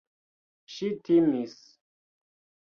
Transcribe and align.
Ŝi 0.75 0.89
timis. 1.09 1.55